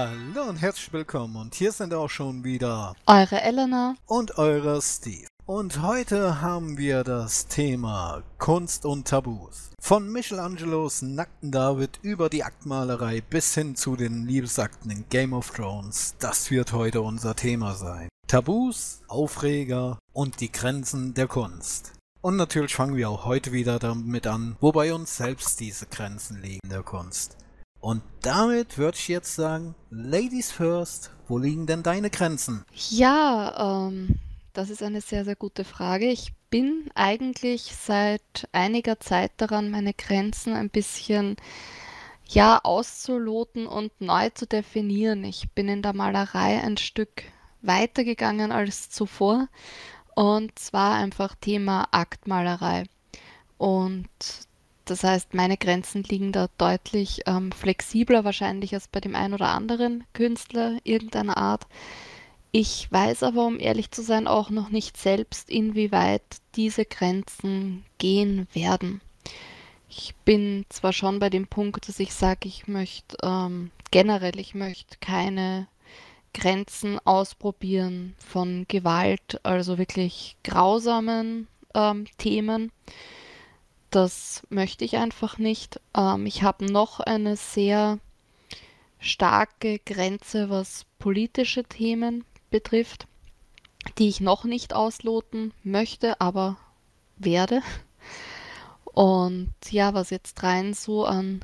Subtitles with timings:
[0.00, 5.26] Hallo und herzlich willkommen und hier sind auch schon wieder eure Elena und eure Steve.
[5.44, 9.72] Und heute haben wir das Thema Kunst und Tabus.
[9.80, 15.50] Von Michelangelos nackten David über die Aktmalerei bis hin zu den Liebesakten in Game of
[15.50, 16.14] Thrones.
[16.20, 18.08] Das wird heute unser Thema sein.
[18.28, 21.92] Tabus, Aufreger und die Grenzen der Kunst.
[22.20, 26.40] Und natürlich fangen wir auch heute wieder damit an, wo bei uns selbst diese Grenzen
[26.40, 27.36] liegen der Kunst.
[27.80, 32.64] Und damit würde ich jetzt sagen, Ladies first, wo liegen denn deine Grenzen?
[32.90, 34.18] Ja, ähm,
[34.52, 36.06] das ist eine sehr, sehr gute Frage.
[36.06, 41.36] Ich bin eigentlich seit einiger Zeit daran, meine Grenzen ein bisschen
[42.26, 45.24] ja auszuloten und neu zu definieren.
[45.24, 47.24] Ich bin in der Malerei ein Stück
[47.62, 49.48] weitergegangen als zuvor
[50.14, 52.84] und zwar einfach Thema Aktmalerei.
[53.56, 54.08] Und
[54.90, 59.48] das heißt, meine Grenzen liegen da deutlich ähm, flexibler wahrscheinlich als bei dem einen oder
[59.48, 61.66] anderen Künstler irgendeiner Art.
[62.50, 66.22] Ich weiß aber, um ehrlich zu sein, auch noch nicht selbst, inwieweit
[66.54, 69.00] diese Grenzen gehen werden.
[69.90, 74.54] Ich bin zwar schon bei dem Punkt, dass ich sage, ich möchte ähm, generell, ich
[74.54, 75.66] möchte keine
[76.34, 82.70] Grenzen ausprobieren von Gewalt, also wirklich grausamen ähm, Themen.
[83.90, 85.80] Das möchte ich einfach nicht.
[85.96, 87.98] Ähm, ich habe noch eine sehr
[88.98, 93.06] starke Grenze, was politische Themen betrifft,
[93.98, 96.56] die ich noch nicht ausloten möchte, aber
[97.16, 97.62] werde.
[98.84, 101.40] Und ja, was jetzt rein so an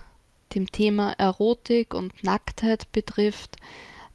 [0.54, 3.56] dem Thema Erotik und Nacktheit betrifft,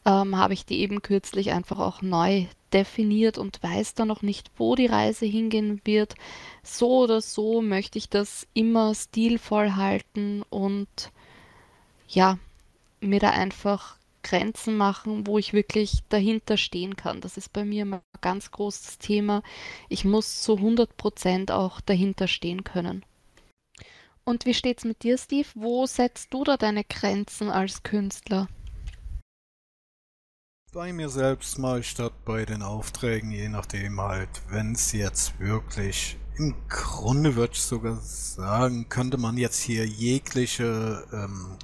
[0.05, 4.52] ähm, habe ich die eben kürzlich einfach auch neu definiert und weiß da noch nicht,
[4.58, 6.16] wo die Reise hingehen wird.
[6.64, 11.11] So oder so möchte ich das immer stilvoll halten und
[12.08, 12.39] ja,
[13.02, 17.21] mir da einfach Grenzen machen, wo ich wirklich dahinter stehen kann.
[17.21, 19.43] Das ist bei mir ein ganz großes Thema.
[19.88, 23.05] Ich muss zu 100 Prozent auch dahinter stehen können.
[24.26, 25.48] Und wie steht's mit dir, Steve?
[25.55, 28.48] Wo setzt du da deine Grenzen als Künstler?
[30.71, 36.19] Bei mir selbst mal statt bei den Aufträgen, je nachdem halt, wenn es jetzt wirklich,
[36.37, 41.57] im Grunde würde ich sogar sagen, könnte man jetzt hier jegliche ähm,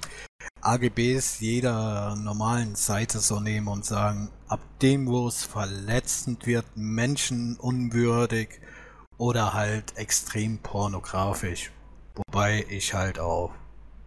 [0.60, 8.60] AGBs jeder normalen Seite so nehmen und sagen, ab dem, wo es verletzend wird, menschenunwürdig
[9.18, 11.70] oder halt extrem pornografisch.
[12.16, 13.52] Wobei ich halt auch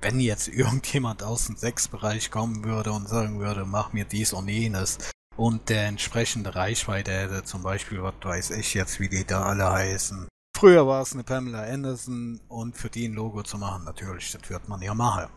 [0.02, 4.48] wenn jetzt irgendjemand aus dem Sexbereich kommen würde und sagen würde, mach mir dies und
[4.48, 4.98] jenes
[5.36, 9.72] und der entsprechende Reichweite hätte, zum Beispiel, was weiß ich jetzt, wie die da alle
[9.72, 10.28] heißen.
[10.58, 14.50] Früher war es eine Pamela Anderson und für die ein Logo zu machen, natürlich, das
[14.50, 15.30] wird man ja machen.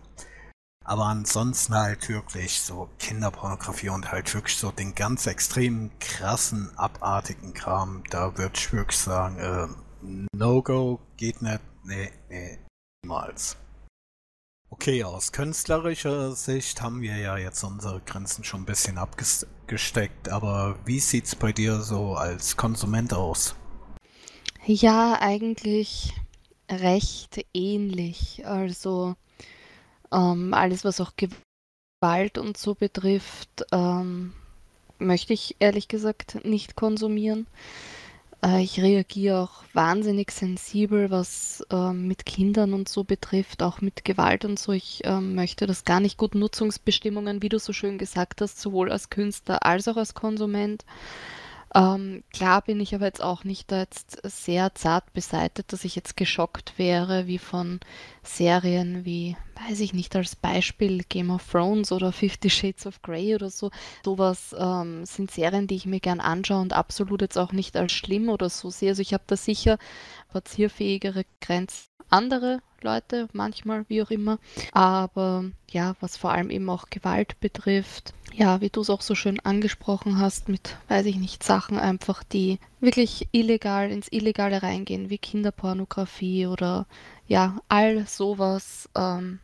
[0.84, 7.54] Aber ansonsten halt wirklich so Kinderpornografie und halt wirklich so den ganz extrem krassen, abartigen
[7.54, 9.68] Kram, da würde ich wirklich sagen, äh,
[10.34, 12.58] No-Go, geht nicht, nee, nee,
[13.04, 13.56] niemals.
[14.72, 20.78] Okay, aus künstlerischer Sicht haben wir ja jetzt unsere Grenzen schon ein bisschen abgesteckt, aber
[20.87, 23.55] wie sieht's bei dir so als Konsument aus?
[24.65, 26.15] Ja, eigentlich
[26.71, 28.47] recht ähnlich.
[28.47, 29.15] Also
[30.10, 34.33] ähm, alles, was auch Gewalt und so betrifft, ähm,
[34.99, 37.47] möchte ich ehrlich gesagt nicht konsumieren.
[38.44, 44.04] Äh, ich reagiere auch wahnsinnig sensibel, was ähm, mit Kindern und so betrifft, auch mit
[44.04, 44.72] Gewalt und so.
[44.72, 48.91] Ich ähm, möchte das gar nicht gut Nutzungsbestimmungen, wie du so schön gesagt hast, sowohl
[48.91, 50.84] als Künstler als auch als Konsument.
[51.75, 55.97] Ähm, klar bin ich aber jetzt auch nicht da jetzt sehr zart beseitet, dass ich
[55.97, 57.80] jetzt geschockt wäre, wie von
[58.22, 59.36] Serien wie,
[59.68, 63.70] weiß ich nicht, als Beispiel Game of Thrones oder Fifty Shades of Grey oder so.
[64.04, 67.92] Sowas ähm, sind Serien, die ich mir gern anschaue und absolut jetzt auch nicht als
[67.92, 68.90] schlimm oder so sehe.
[68.90, 69.78] Also ich habe da sicher
[70.28, 74.38] verzierfähigere Grenzen andere Leute, manchmal, wie auch immer.
[74.72, 79.14] Aber ja, was vor allem eben auch Gewalt betrifft, ja, wie du es auch so
[79.14, 85.10] schön angesprochen hast, mit, weiß ich nicht, Sachen einfach, die wirklich illegal ins Illegale reingehen,
[85.10, 86.86] wie Kinderpornografie oder
[87.26, 88.88] ja, all sowas.
[88.97, 89.38] Ähm,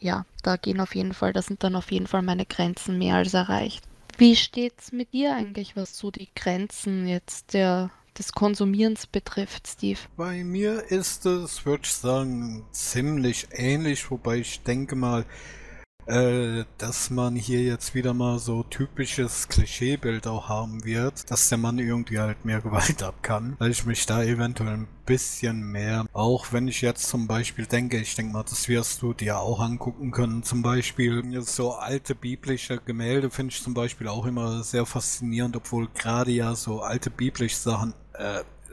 [0.00, 3.16] ja, da gehen auf jeden Fall, da sind dann auf jeden Fall meine Grenzen mehr
[3.16, 3.84] als erreicht.
[4.16, 10.00] Wie steht's mit dir eigentlich, was so die Grenzen jetzt der des Konsumierens betrifft, Steve?
[10.16, 15.24] Bei mir ist es, würde ich sagen, ziemlich ähnlich, wobei ich denke mal,
[16.08, 21.58] äh, dass man hier jetzt wieder mal so typisches Klischeebild auch haben wird, dass der
[21.58, 26.06] Mann irgendwie halt mehr Gewalt ab kann, weil ich mich da eventuell ein bisschen mehr,
[26.14, 29.60] auch wenn ich jetzt zum Beispiel denke, ich denke mal, das wirst du dir auch
[29.60, 34.86] angucken können, zum Beispiel so alte biblische Gemälde finde ich zum Beispiel auch immer sehr
[34.86, 37.92] faszinierend, obwohl gerade ja so alte biblische Sachen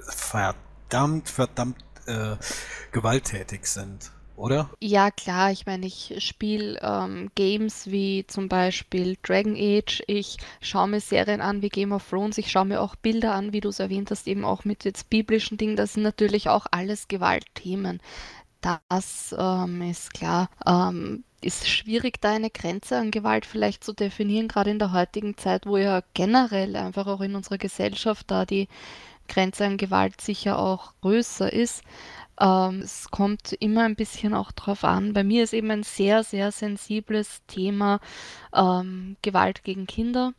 [0.08, 1.78] verdammt, verdammt
[2.08, 2.36] äh,
[2.92, 4.70] gewalttätig sind oder?
[4.82, 5.52] Ja, klar.
[5.52, 10.04] Ich meine, ich spiele ähm, Games wie zum Beispiel Dragon Age.
[10.08, 12.38] Ich schaue mir Serien an wie Game of Thrones.
[12.38, 15.10] Ich schaue mir auch Bilder an, wie du es erwähnt hast, eben auch mit jetzt
[15.10, 15.76] biblischen Dingen.
[15.76, 18.02] Das sind natürlich auch alles Gewaltthemen.
[18.62, 20.50] Das ähm, ist klar.
[20.66, 25.38] Ähm, ist schwierig, da eine Grenze an Gewalt vielleicht zu definieren, gerade in der heutigen
[25.38, 28.68] Zeit, wo ja generell einfach auch in unserer Gesellschaft da die
[29.28, 31.84] Grenze an Gewalt sicher auch größer ist.
[32.40, 35.14] Ähm, es kommt immer ein bisschen auch drauf an.
[35.14, 38.00] Bei mir ist eben ein sehr, sehr sensibles Thema
[38.54, 40.34] ähm, Gewalt gegen Kinder,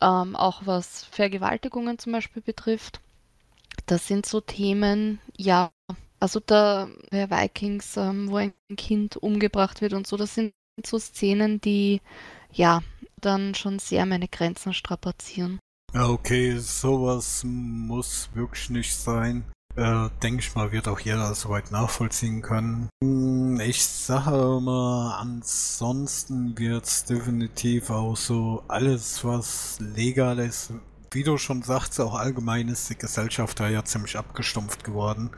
[0.00, 3.00] ähm, auch was Vergewaltigungen zum Beispiel betrifft.
[3.86, 5.70] Das sind so Themen, ja,
[6.20, 10.98] also da bei Vikings, ähm, wo ein Kind umgebracht wird und so, das sind so
[10.98, 12.00] Szenen, die
[12.52, 12.82] ja
[13.20, 15.58] dann schon sehr meine Grenzen strapazieren.
[15.96, 19.44] Okay, sowas muss wirklich nicht sein
[19.76, 22.88] äh, denke ich mal, wird auch jeder soweit nachvollziehen können.
[23.02, 30.72] Hm, ich sage immer, ansonsten wird es definitiv auch so alles, was legal ist.
[31.10, 35.30] Wie du schon sagst, auch allgemein ist die Gesellschaft da ja ziemlich abgestumpft geworden.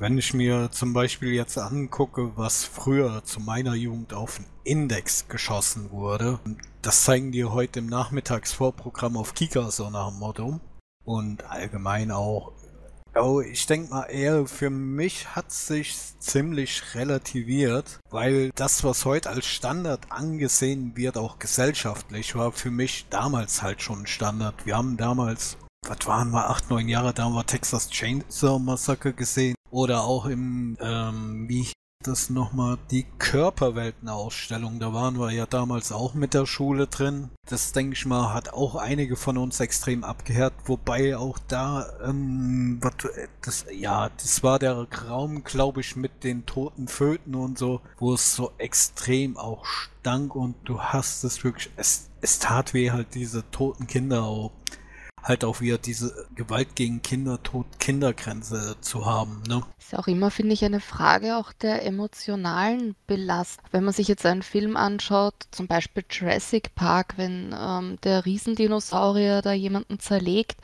[0.00, 5.26] Wenn ich mir zum Beispiel jetzt angucke, was früher zu meiner Jugend auf den Index
[5.26, 6.38] geschossen wurde,
[6.82, 10.60] das zeigen die heute im Nachmittagsvorprogramm auf Kika so nach dem Motto.
[11.04, 12.52] Und allgemein auch
[13.16, 19.30] Oh, ich denke mal eher, für mich hat sich ziemlich relativiert, weil das, was heute
[19.30, 24.54] als Standard angesehen wird, auch gesellschaftlich, war für mich damals halt schon Standard.
[24.66, 29.12] Wir haben damals, was waren wir, acht, neun Jahre, da haben wir Texas Chainsaw Massacre
[29.12, 29.57] gesehen.
[29.70, 31.66] Oder auch im, ähm, wie
[32.04, 34.78] das nochmal die Körperweltenausstellung.
[34.78, 37.30] Da waren wir ja damals auch mit der Schule drin.
[37.46, 40.54] Das denke ich mal, hat auch einige von uns extrem abgehört.
[40.66, 42.80] Wobei auch da, ähm,
[43.42, 48.14] das, ja, das war der Raum, glaube ich, mit den toten Föten und so, wo
[48.14, 53.14] es so extrem auch stank und du hast es wirklich, es, es tat weh halt
[53.14, 54.52] diese toten Kinder auch
[55.28, 59.42] halt auch wieder diese Gewalt gegen Kinder, Tod, Kindergrenze zu haben.
[59.46, 59.62] Ne?
[59.78, 63.64] Ist auch immer, finde ich, eine Frage auch der emotionalen Belastung.
[63.70, 69.42] Wenn man sich jetzt einen Film anschaut, zum Beispiel Jurassic Park, wenn ähm, der Riesendinosaurier
[69.42, 70.60] da jemanden zerlegt,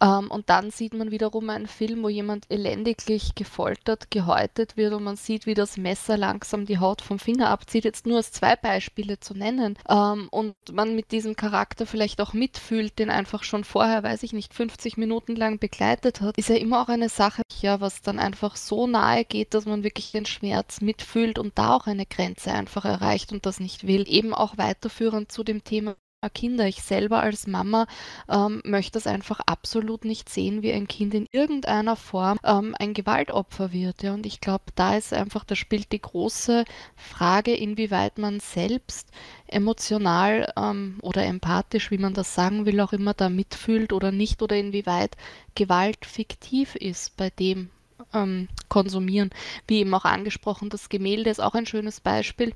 [0.00, 5.04] ähm, und dann sieht man wiederum einen Film, wo jemand elendiglich gefoltert, gehäutet wird und
[5.04, 7.84] man sieht, wie das Messer langsam die Haut vom Finger abzieht.
[7.84, 9.78] Jetzt nur als zwei Beispiele zu nennen.
[9.88, 14.32] Ähm, und man mit diesem Charakter vielleicht auch mitfühlt, den einfach schon vorher, weiß ich
[14.32, 18.18] nicht, 50 Minuten lang begleitet hat, ist ja immer auch eine Sache, ja, was dann
[18.18, 22.52] einfach so nahe geht, dass man wirklich den Schmerz mitfühlt und da auch eine Grenze
[22.52, 24.04] einfach erreicht und das nicht will.
[24.08, 25.96] Eben auch weiterführend zu dem Thema
[26.30, 26.66] Kinder.
[26.66, 27.86] Ich selber als Mama
[28.28, 32.94] ähm, möchte es einfach absolut nicht sehen, wie ein Kind in irgendeiner Form ähm, ein
[32.94, 34.02] Gewaltopfer wird.
[34.02, 34.14] Ja.
[34.14, 36.64] Und ich glaube, da ist einfach, da spielt die große
[36.96, 39.08] Frage, inwieweit man selbst
[39.46, 44.42] emotional ähm, oder empathisch, wie man das sagen will, auch immer da mitfühlt oder nicht,
[44.42, 45.16] oder inwieweit
[45.54, 47.70] Gewalt fiktiv ist bei dem
[48.12, 49.30] ähm, Konsumieren.
[49.66, 52.52] Wie eben auch angesprochen, das Gemälde ist auch ein schönes Beispiel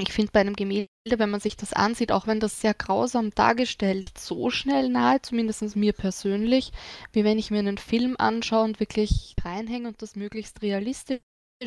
[0.00, 3.30] ich finde bei einem Gemälde, wenn man sich das ansieht, auch wenn das sehr grausam
[3.30, 6.72] dargestellt, so schnell nahe, zumindest mir persönlich,
[7.12, 11.20] wie wenn ich mir einen Film anschaue und wirklich reinhänge und das möglichst realistisch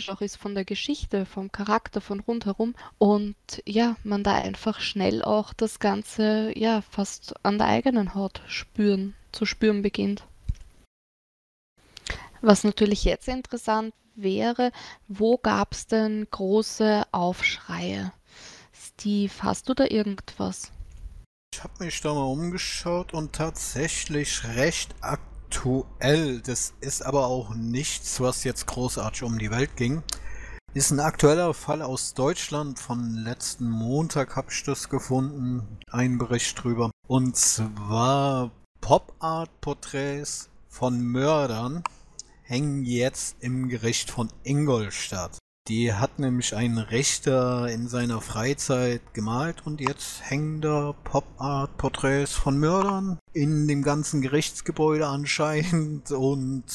[0.09, 2.73] auch ist von der Geschichte, vom Charakter, von rundherum.
[2.97, 3.35] Und
[3.65, 9.13] ja, man da einfach schnell auch das Ganze ja fast an der eigenen Haut spüren,
[9.31, 10.23] zu spüren beginnt.
[12.41, 14.71] Was natürlich jetzt interessant wäre,
[15.07, 18.11] wo gab es denn große Aufschreie?
[19.03, 20.71] Steve, hast du da irgendwas?
[21.53, 28.21] Ich habe mich da mal umgeschaut und tatsächlich recht aktuell, das ist aber auch nichts,
[28.21, 30.03] was jetzt großartig um die Welt ging,
[30.73, 32.79] ist ein aktueller Fall aus Deutschland.
[32.79, 36.89] Von letzten Montag habe ich das gefunden, einen Bericht drüber.
[37.05, 41.83] Und zwar Pop-Art-Porträts von Mördern
[42.43, 45.39] hängen jetzt im Gericht von Ingolstadt.
[45.69, 52.57] Die hat nämlich einen Richter in seiner Freizeit gemalt und jetzt hängen da Pop-Art-Porträts von
[52.57, 56.65] Mördern in dem ganzen Gerichtsgebäude anscheinend und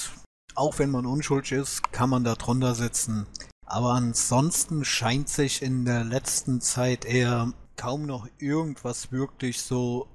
[0.54, 3.26] auch wenn man unschuldig ist, kann man da drunter sitzen.
[3.66, 10.08] Aber ansonsten scheint sich in der letzten Zeit eher kaum noch irgendwas wirklich so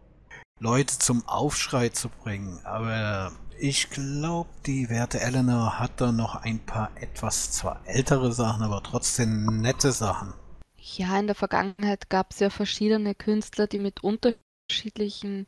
[0.64, 2.58] Leute zum Aufschrei zu bringen.
[2.64, 8.64] Aber ich glaube, die werte Eleanor hat da noch ein paar etwas zwar ältere Sachen,
[8.64, 10.34] aber trotzdem nette Sachen.
[10.78, 15.48] Ja, in der Vergangenheit gab es ja verschiedene Künstler, die mit unterschiedlichen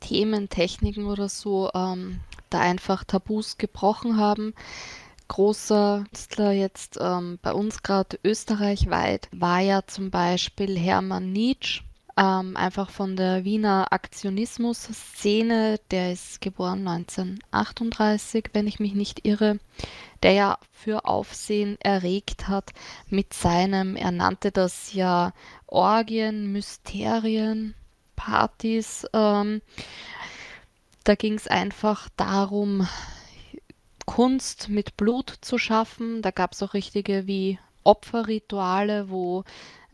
[0.00, 4.54] Themen, Techniken oder so ähm, da einfach Tabus gebrochen haben.
[5.28, 11.82] Großer Künstler jetzt ähm, bei uns gerade österreichweit war ja zum Beispiel Hermann Nietzsche,
[12.16, 15.78] ähm, einfach von der Wiener Aktionismus-Szene.
[15.90, 19.58] Der ist geboren 1938, wenn ich mich nicht irre,
[20.22, 22.72] der ja für Aufsehen erregt hat
[23.08, 25.32] mit seinem, er nannte das ja
[25.66, 27.74] Orgien, Mysterien,
[28.16, 29.06] Partys.
[29.12, 29.60] Ähm,
[31.04, 32.88] da ging es einfach darum,
[34.06, 36.22] Kunst mit Blut zu schaffen.
[36.22, 39.44] Da gab es auch richtige wie Opferrituale, wo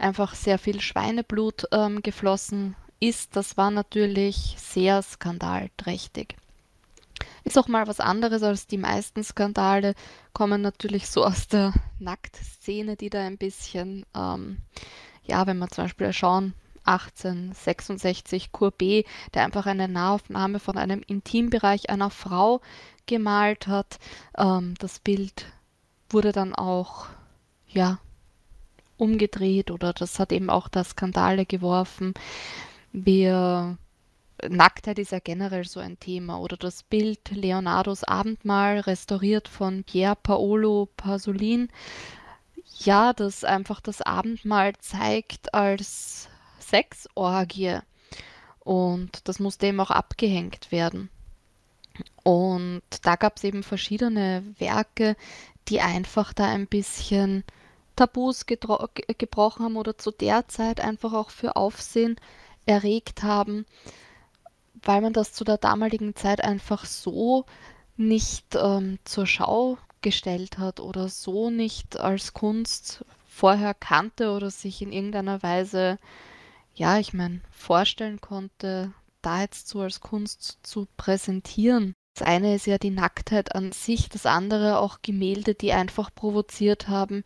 [0.02, 3.36] einfach sehr viel Schweineblut ähm, geflossen ist.
[3.36, 6.36] Das war natürlich sehr skandalträchtig.
[7.44, 9.94] Ist auch mal was anderes als die meisten Skandale,
[10.32, 14.58] kommen natürlich so aus der Nacktszene, die da ein bisschen, ähm,
[15.24, 16.54] ja, wenn wir zum Beispiel schauen,
[16.84, 22.60] 1866 Courbet, der einfach eine Nahaufnahme von einem Intimbereich einer Frau
[23.06, 23.98] gemalt hat.
[24.36, 25.46] Ähm, das Bild
[26.10, 27.06] wurde dann auch,
[27.68, 27.98] ja,
[29.02, 32.14] umgedreht oder das hat eben auch da Skandale geworfen.
[32.92, 33.76] Wir
[34.48, 36.38] Nacktheit ist ja generell so ein Thema.
[36.38, 41.68] Oder das Bild Leonardos Abendmahl, restauriert von Pier Paolo Pasolin.
[42.78, 46.28] Ja, das einfach das Abendmahl zeigt als
[46.58, 47.78] Sexorgie.
[48.60, 51.08] Und das musste eben auch abgehängt werden.
[52.22, 55.16] Und da gab es eben verschiedene Werke,
[55.68, 57.44] die einfach da ein bisschen
[57.96, 62.16] Tabus gebrochen haben oder zu der Zeit einfach auch für Aufsehen
[62.66, 63.66] erregt haben,
[64.82, 67.44] weil man das zu der damaligen Zeit einfach so
[67.96, 74.82] nicht ähm, zur Schau gestellt hat oder so nicht als Kunst vorher kannte oder sich
[74.82, 75.98] in irgendeiner Weise
[76.74, 81.94] ja, ich meine, vorstellen konnte, da jetzt so als Kunst zu präsentieren.
[82.14, 86.88] Das eine ist ja die Nacktheit an sich, das andere auch Gemälde, die einfach provoziert
[86.88, 87.22] haben,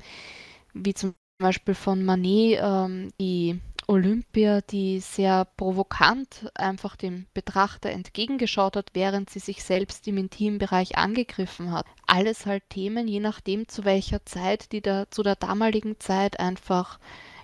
[0.85, 8.77] wie zum Beispiel von Manet ähm, die Olympia, die sehr provokant einfach dem Betrachter entgegengeschaut
[8.77, 11.87] hat, während sie sich selbst im Intimbereich angegriffen hat.
[12.07, 16.99] Alles halt Themen, je nachdem zu welcher Zeit, die da zu der damaligen Zeit einfach,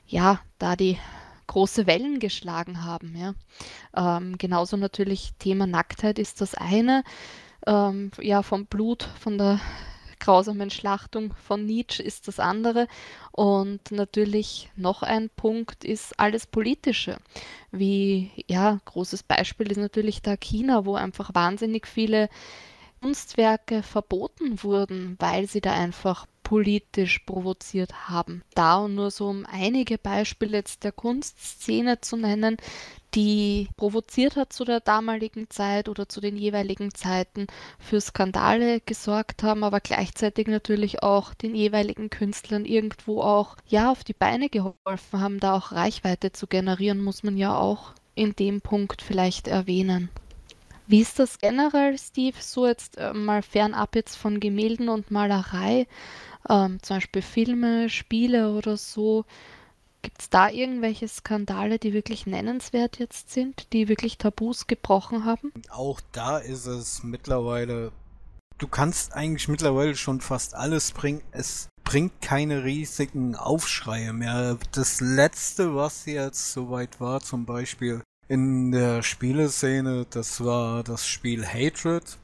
[0.07, 0.99] ja, da die
[1.47, 3.15] große Wellen geschlagen haben.
[3.17, 3.35] Ja.
[4.19, 7.05] Ähm, genauso natürlich Thema Nacktheit ist das eine.
[7.67, 9.61] Ähm, ja, vom Blut, von der
[10.23, 12.87] grausamen Schlachtung von Nietzsche ist das andere.
[13.33, 17.19] Und natürlich noch ein Punkt ist alles Politische.
[17.73, 22.29] Wie, ja, großes Beispiel ist natürlich da China, wo einfach wahnsinnig viele
[23.01, 28.43] Kunstwerke verboten wurden, weil sie da einfach politisch provoziert haben.
[28.55, 32.59] Da und nur so um einige Beispiele jetzt der Kunstszene zu nennen,
[33.15, 37.47] die provoziert hat zu der damaligen Zeit oder zu den jeweiligen Zeiten
[37.79, 44.05] für Skandale gesorgt haben, aber gleichzeitig natürlich auch den jeweiligen Künstlern irgendwo auch ja auf
[44.05, 48.61] die Beine geholfen haben, da auch Reichweite zu generieren, muss man ja auch in dem
[48.61, 50.11] Punkt vielleicht erwähnen.
[50.87, 55.87] Wie ist das generell, Steve, so jetzt äh, mal fernab jetzt von Gemälden und Malerei,
[56.49, 59.25] ähm, zum Beispiel Filme, Spiele oder so?
[60.03, 65.53] Gibt es da irgendwelche Skandale, die wirklich nennenswert jetzt sind, die wirklich Tabus gebrochen haben?
[65.71, 67.93] Auch da ist es mittlerweile,
[68.59, 71.23] du kannst eigentlich mittlerweile schon fast alles bringen.
[71.31, 74.59] Es bringt keine riesigen Aufschreie mehr.
[74.73, 81.47] Das letzte, was jetzt soweit war, zum Beispiel in der Spieleszene, das war das Spiel
[81.47, 82.19] Hatred,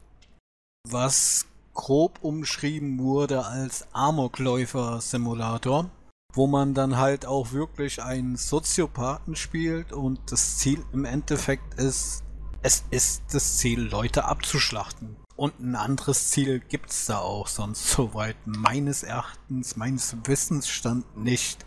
[0.89, 5.91] was grob umschrieben wurde als Amokläufer-Simulator,
[6.35, 12.23] wo man dann halt auch wirklich einen Soziopathen spielt und das Ziel im Endeffekt ist,
[12.63, 15.17] es ist das Ziel, Leute abzuschlachten.
[15.37, 21.65] Und ein anderes Ziel gibt's da auch sonst soweit meines Erachtens, meines Wissensstand nicht.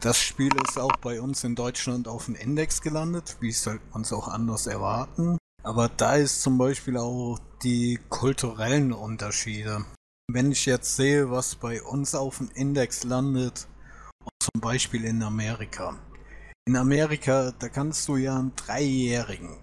[0.00, 4.02] Das Spiel ist auch bei uns in Deutschland auf dem Index gelandet, wie sollte man
[4.02, 5.36] es auch anders erwarten.
[5.62, 9.84] Aber da ist zum Beispiel auch die kulturellen Unterschiede.
[10.32, 13.68] Wenn ich jetzt sehe, was bei uns auf dem Index landet,
[14.40, 15.98] zum Beispiel in Amerika.
[16.66, 19.58] In Amerika, da kannst du ja einen Dreijährigen,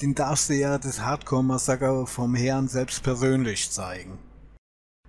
[0.00, 4.18] den, darfst du ja das Hardcore-Massaker vom Herrn selbst persönlich zeigen.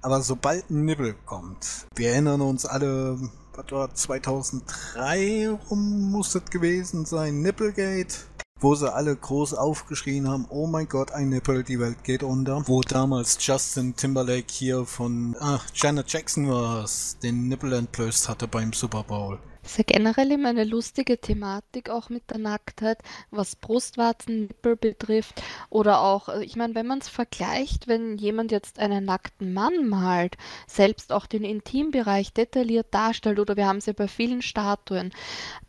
[0.02, 3.20] Aber sobald ein Nibbel kommt, wir erinnern uns alle,
[3.54, 8.16] was war 2003 rum muss das gewesen sein, Nipplegate,
[8.62, 12.66] wo sie alle groß aufgeschrien haben, oh mein Gott, ein Nippel, die Welt geht unter.
[12.68, 16.86] Wo damals Justin Timberlake hier von, ach, Janet Jackson war
[17.22, 19.40] den Nippel entblößt hatte beim Super Bowl.
[19.66, 23.00] Ist ja generell immer eine lustige Thematik, auch mit der Nacktheit,
[23.32, 25.42] was Brustwarzen, Nippel betrifft.
[25.72, 29.90] Oder auch, äh, ich meine, wenn man es vergleicht, wenn jemand jetzt einen nackten Mann
[29.90, 35.12] malt, selbst auch den Intimbereich detailliert darstellt, oder wir haben es ja bei vielen Statuen,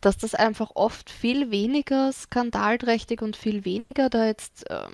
[0.03, 4.93] dass das einfach oft viel weniger skandalträchtig und viel weniger da jetzt ähm,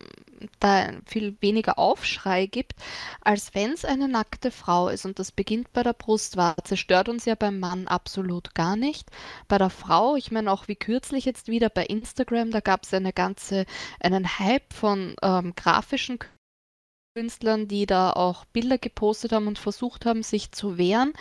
[0.61, 2.75] da viel weniger Aufschrei gibt,
[3.21, 5.05] als wenn es eine nackte Frau ist.
[5.05, 6.77] Und das beginnt bei der Brustwarze.
[6.77, 9.11] Stört uns ja beim Mann absolut gar nicht.
[9.49, 12.95] Bei der Frau, ich meine auch wie kürzlich jetzt wieder bei Instagram, da gab es
[12.95, 13.67] eine ganze,
[14.01, 16.19] einen Hype von ähm, grafischen
[17.15, 21.13] Künstlern, die da auch Bilder gepostet haben und versucht haben, sich zu wehren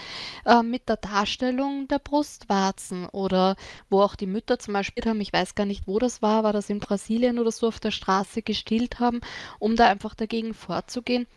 [0.45, 3.57] äh, mit der Darstellung der Brustwarzen oder
[3.89, 6.53] wo auch die Mütter zum Beispiel haben, ich weiß gar nicht, wo das war, war
[6.53, 9.19] das in Brasilien oder so auf der Straße gestillt haben,
[9.59, 11.27] um da einfach dagegen vorzugehen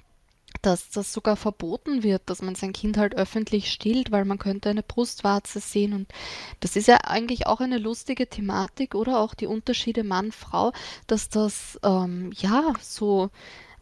[0.63, 4.71] dass das sogar verboten wird, dass man sein Kind halt öffentlich stillt, weil man könnte
[4.71, 5.93] eine Brustwarze sehen.
[5.93, 6.09] Und
[6.61, 10.73] das ist ja eigentlich auch eine lustige Thematik oder auch die Unterschiede Mann-Frau,
[11.09, 13.31] dass das ähm, ja so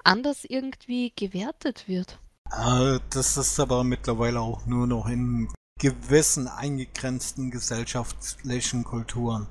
[0.04, 2.18] anders irgendwie gewertet wird.
[2.50, 5.48] Äh, das ist aber mittlerweile auch nur noch in
[5.80, 9.48] gewissen eingegrenzten gesellschaftlichen Kulturen.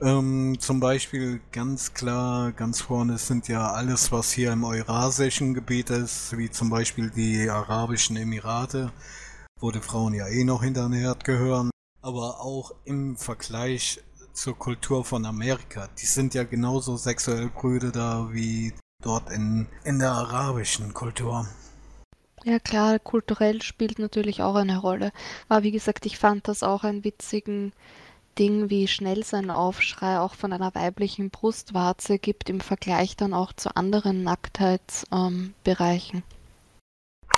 [0.00, 5.88] Ähm, zum Beispiel ganz klar, ganz vorne sind ja alles, was hier im eurasischen Gebiet
[5.88, 8.92] ist, wie zum Beispiel die Arabischen Emirate,
[9.58, 11.70] wo die Frauen ja eh noch hinter den Herd gehören.
[12.02, 14.02] Aber auch im Vergleich
[14.34, 19.98] zur Kultur von Amerika, die sind ja genauso sexuell brüde da wie dort in, in
[19.98, 21.46] der arabischen Kultur.
[22.44, 25.12] Ja klar, kulturell spielt natürlich auch eine Rolle.
[25.48, 27.72] Aber wie gesagt, ich fand das auch ein witzigen
[28.38, 33.52] Ding, wie schnell sein Aufschrei auch von einer weiblichen Brustwarze gibt im Vergleich dann auch
[33.52, 36.18] zu anderen Nacktheitsbereichen.
[36.18, 36.36] Ähm,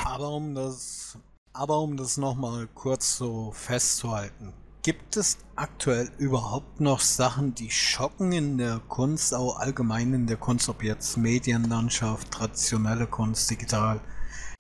[0.05, 1.17] aber um das,
[1.53, 4.53] aber um das nochmal kurz so festzuhalten,
[4.89, 10.39] Gibt es aktuell überhaupt noch Sachen, die schocken in der Kunst, auch allgemein in der
[10.39, 14.01] Kunst, ob jetzt Medienlandschaft, traditionelle Kunst, digital?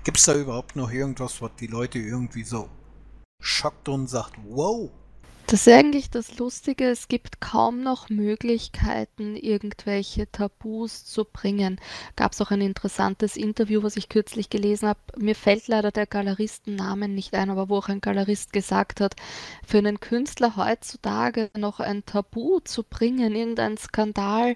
[0.04, 2.68] Gibt es da überhaupt noch irgendwas, was die Leute irgendwie so
[3.40, 4.90] schockt und sagt, wow,
[5.48, 11.80] das ist eigentlich das Lustige, es gibt kaum noch Möglichkeiten, irgendwelche Tabus zu bringen.
[12.16, 15.00] Gab es auch ein interessantes Interview, was ich kürzlich gelesen habe.
[15.16, 19.16] Mir fällt leider der Galeristennamen nicht ein, aber wo auch ein Galerist gesagt hat,
[19.66, 24.54] für einen Künstler heutzutage noch ein Tabu zu bringen, irgendein Skandal,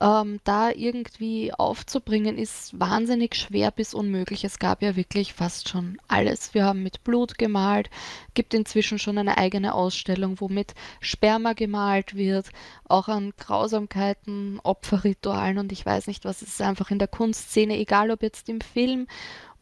[0.00, 4.44] ähm, da irgendwie aufzubringen, ist wahnsinnig schwer bis unmöglich.
[4.44, 6.54] Es gab ja wirklich fast schon alles.
[6.54, 7.90] Wir haben mit Blut gemalt,
[8.34, 12.50] gibt inzwischen schon eine eigene Ausstellung, wo mit Sperma gemalt wird,
[12.88, 16.42] auch an Grausamkeiten, Opferritualen und ich weiß nicht was.
[16.42, 19.08] Es ist einfach in der Kunstszene, egal ob jetzt im Film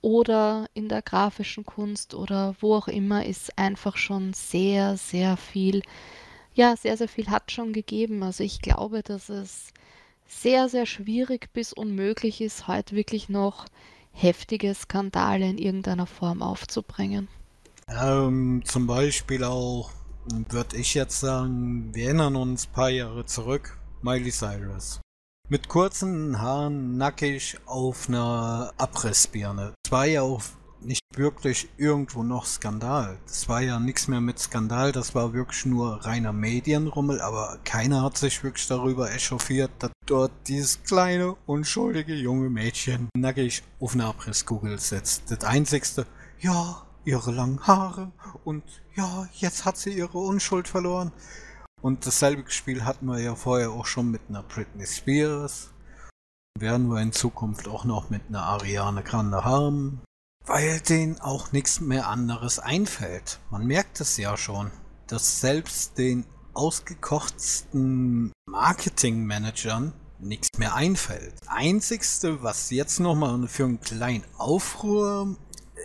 [0.02, 5.82] oder in der grafischen Kunst oder wo auch immer, ist einfach schon sehr, sehr viel,
[6.54, 8.22] ja, sehr, sehr viel hat schon gegeben.
[8.22, 9.72] Also ich glaube, dass es
[10.26, 13.66] sehr, sehr schwierig bis unmöglich ist, heute wirklich noch
[14.12, 17.28] heftige Skandale in irgendeiner Form aufzubringen.
[17.88, 19.90] Ähm, zum Beispiel auch,
[20.48, 25.00] würde ich jetzt sagen, wir erinnern uns ein paar Jahre zurück, Miley Cyrus.
[25.48, 29.74] Mit kurzen Haaren nackig auf einer Abrissbirne.
[29.84, 30.22] Es war ja
[30.80, 33.18] nicht wirklich irgendwo noch Skandal.
[33.26, 38.02] Das war ja nichts mehr mit Skandal, das war wirklich nur reiner Medienrummel, aber keiner
[38.02, 44.06] hat sich wirklich darüber echauffiert, dass dort dieses kleine, unschuldige junge Mädchen nackig auf eine
[44.06, 45.30] Abrisskugel sitzt.
[45.30, 46.06] Das einzigste,
[46.40, 48.12] ja, ihre langen Haare
[48.44, 51.12] und ja, jetzt hat sie ihre Unschuld verloren.
[51.82, 55.70] Und dasselbe Spiel hatten wir ja vorher auch schon mit einer Britney Spears.
[56.58, 60.00] Werden wir in Zukunft auch noch mit einer Ariane Grande haben.
[60.46, 63.40] Weil denen auch nichts mehr anderes einfällt.
[63.50, 64.70] Man merkt es ja schon,
[65.08, 71.34] dass selbst den ausgekochtsten Marketingmanagern nichts mehr einfällt.
[71.48, 75.36] Einzigste, was jetzt nochmal für einen kleinen Aufruhr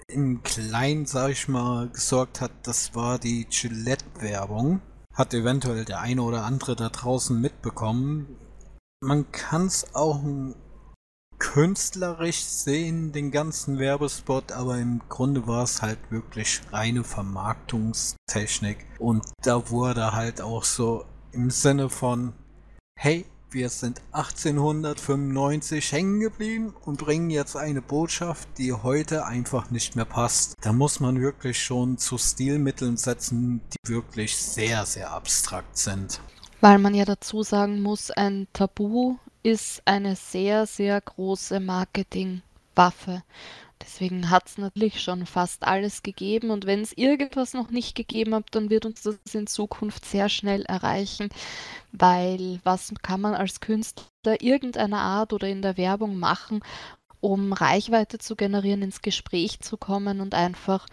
[0.08, 4.82] im Kleinen, sag ich mal, gesorgt hat, das war die Gillette-Werbung.
[5.14, 8.38] Hat eventuell der eine oder andere da draußen mitbekommen.
[9.02, 10.22] Man kann es auch
[11.42, 18.86] künstlerisch sehen, den ganzen Werbespot, aber im Grunde war es halt wirklich reine Vermarktungstechnik.
[19.00, 22.34] Und da wurde halt auch so im Sinne von,
[22.96, 29.96] hey, wir sind 1895 hängen geblieben und bringen jetzt eine Botschaft, die heute einfach nicht
[29.96, 30.54] mehr passt.
[30.62, 36.22] Da muss man wirklich schon zu Stilmitteln setzen, die wirklich sehr, sehr abstrakt sind.
[36.62, 43.24] Weil man ja dazu sagen muss, ein Tabu ist eine sehr, sehr große Marketingwaffe.
[43.82, 48.36] Deswegen hat es natürlich schon fast alles gegeben und wenn es irgendwas noch nicht gegeben
[48.36, 51.30] hat, dann wird uns das in Zukunft sehr schnell erreichen,
[51.92, 56.64] weil was kann man als Künstler irgendeiner Art oder in der Werbung machen,
[57.22, 60.86] um Reichweite zu generieren, ins Gespräch zu kommen und einfach,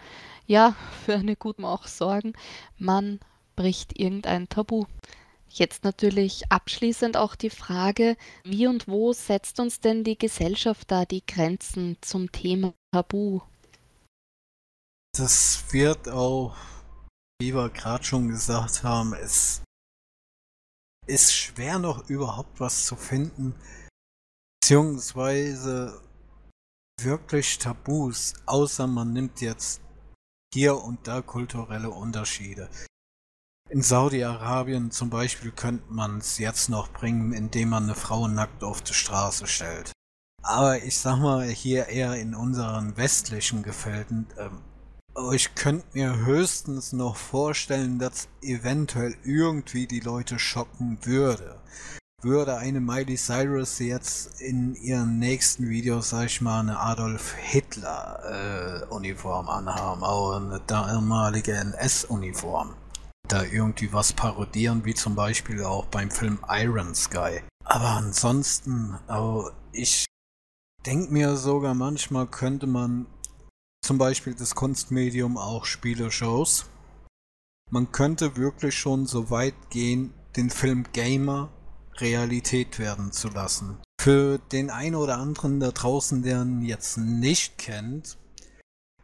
[0.47, 2.33] ja, für eine Gutmach sorgen,
[2.77, 3.19] man
[3.55, 4.85] bricht irgendein Tabu.
[5.51, 11.05] Jetzt natürlich abschließend auch die Frage, wie und wo setzt uns denn die Gesellschaft da
[11.05, 13.41] die Grenzen zum Thema Tabu?
[15.17, 16.55] Das wird auch,
[17.41, 19.63] wie wir gerade schon gesagt haben, es
[21.07, 23.55] ist schwer noch überhaupt was zu finden,
[24.61, 25.99] beziehungsweise
[27.01, 29.81] wirklich Tabus, außer man nimmt jetzt
[30.53, 32.69] hier und da kulturelle Unterschiede.
[33.71, 38.63] In Saudi-Arabien zum Beispiel könnte man es jetzt noch bringen, indem man eine Frau nackt
[38.63, 39.91] auf die Straße stellt.
[40.41, 44.61] Aber ich sag mal, hier eher in unseren westlichen Gefilden, ähm,
[45.33, 51.59] ich könnte mir höchstens noch vorstellen, dass eventuell irgendwie die Leute schocken würde.
[52.23, 58.85] Würde eine Miley Cyrus jetzt in ihren nächsten Videos, sag ich mal, eine Adolf Hitler
[58.89, 62.73] äh, Uniform anhaben, auch eine damalige NS-Uniform
[63.29, 67.41] da irgendwie was parodieren, wie zum Beispiel auch beim Film Iron Sky.
[67.63, 70.05] Aber ansonsten, also ich
[70.85, 73.05] denke mir sogar manchmal könnte man
[73.85, 76.65] zum Beispiel das Kunstmedium auch Spieleshows.
[77.71, 81.49] Man könnte wirklich schon so weit gehen, den Film Gamer
[81.97, 83.77] Realität werden zu lassen.
[84.01, 88.17] Für den einen oder anderen da draußen, der ihn jetzt nicht kennt,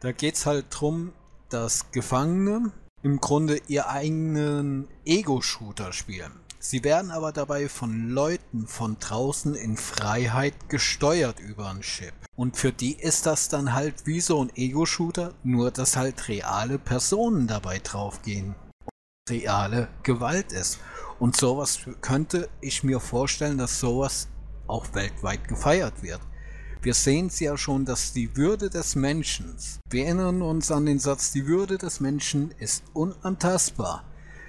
[0.00, 1.12] da geht es halt darum,
[1.48, 2.72] dass Gefangene
[3.06, 6.32] im Grunde ihr eigenen Ego-Shooter spielen.
[6.58, 12.14] Sie werden aber dabei von Leuten von draußen in Freiheit gesteuert über ein Chip.
[12.34, 16.80] Und für die ist das dann halt wie so ein Ego-Shooter, nur dass halt reale
[16.80, 18.56] Personen dabei draufgehen.
[18.80, 20.80] Und reale Gewalt ist.
[21.20, 24.26] Und sowas könnte ich mir vorstellen, dass sowas
[24.66, 26.20] auch weltweit gefeiert wird.
[26.82, 29.56] Wir sehen es ja schon, dass die Würde des Menschen,
[29.90, 34.04] wir erinnern uns an den Satz, die Würde des Menschen ist unantastbar.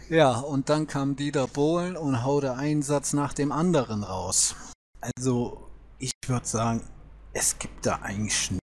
[0.10, 4.56] Ja, und dann kam Dieter Bohlen und haute einen Satz nach dem anderen raus.
[5.02, 5.68] Also,
[6.00, 6.82] ich würde sagen,
[7.34, 8.62] es gibt da eigentlich nicht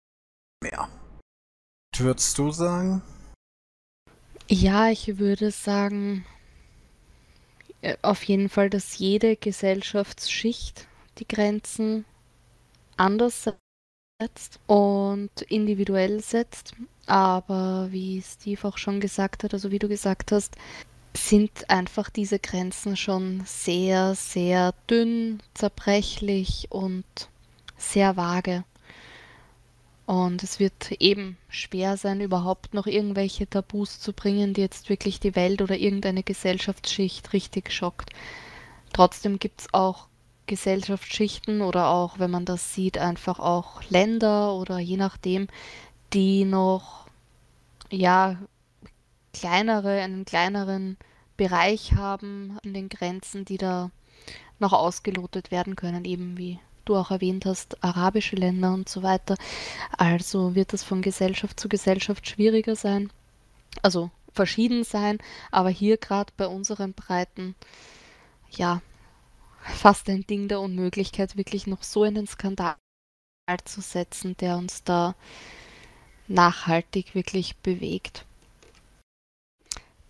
[0.62, 0.88] mehr.
[1.96, 3.02] Würdest du sagen?
[4.48, 6.24] Ja, ich würde sagen,
[7.82, 10.86] äh, auf jeden Fall, dass jede Gesellschaftsschicht
[11.18, 12.04] die Grenzen
[12.96, 13.48] anders
[14.20, 16.74] setzt und individuell setzt.
[17.06, 20.56] Aber wie Steve auch schon gesagt hat, also wie du gesagt hast,
[21.16, 27.04] sind einfach diese Grenzen schon sehr, sehr dünn, zerbrechlich und
[27.76, 28.64] sehr vage.
[30.06, 35.18] Und es wird eben schwer sein, überhaupt noch irgendwelche Tabus zu bringen, die jetzt wirklich
[35.18, 38.10] die Welt oder irgendeine Gesellschaftsschicht richtig schockt.
[38.92, 40.08] Trotzdem gibt es auch
[40.46, 45.48] Gesellschaftsschichten oder auch, wenn man das sieht, einfach auch Länder oder je nachdem,
[46.12, 47.06] die noch
[47.90, 48.36] ja
[49.32, 50.96] kleinere, einen kleineren
[51.36, 53.90] Bereich haben an den Grenzen, die da
[54.58, 59.36] noch ausgelotet werden können, eben wie du auch erwähnt hast, arabische Länder und so weiter.
[59.96, 63.10] Also wird das von Gesellschaft zu Gesellschaft schwieriger sein,
[63.82, 65.18] also verschieden sein,
[65.50, 67.54] aber hier gerade bei unseren Breiten,
[68.50, 68.80] ja,
[69.64, 72.76] fast ein Ding der Unmöglichkeit, wirklich noch so einen Skandal
[73.64, 75.14] zu setzen, der uns da
[76.28, 78.24] nachhaltig wirklich bewegt.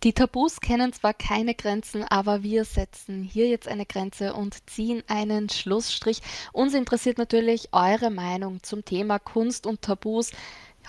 [0.04, 5.02] Die Tabus kennen zwar keine Grenzen, aber wir setzen hier jetzt eine Grenze und ziehen
[5.06, 6.20] einen Schlussstrich.
[6.52, 10.30] Uns interessiert natürlich eure Meinung zum Thema Kunst und Tabus.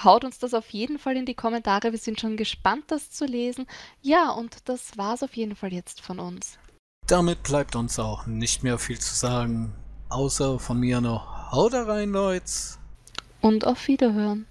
[0.04, 1.94] Haut uns das auf jeden Fall in die Kommentare.
[1.94, 3.66] Wir sind schon gespannt, das zu lesen.
[4.02, 6.60] Ja, und das war's auf jeden Fall jetzt von uns.
[7.08, 9.74] Damit bleibt uns auch nicht mehr viel zu sagen,
[10.10, 12.52] außer von mir noch Haut rein, Leute.
[13.42, 14.48] Und auf Wiederhören.